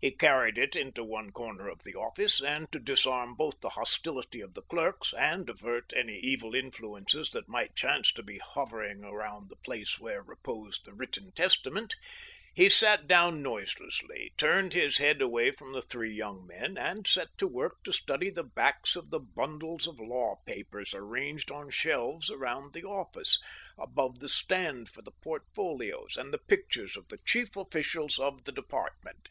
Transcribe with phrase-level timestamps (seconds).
[0.00, 4.40] He carried it into one comer of the office, and, to disarm both the hostility
[4.40, 9.04] of the clerks and avert any evil influ ences that might chance to be hovering
[9.04, 11.96] around the place where re posed the written testament,
[12.54, 17.36] he sat down noiselessly, turned his head away from the three young men, and set
[17.36, 22.30] to work to study the backs of the bundles of law papers arranged on shelves
[22.30, 23.38] around the office,
[23.78, 28.52] above the stand for the portfolios, and the pictures of the chief officials of the
[28.52, 29.28] department.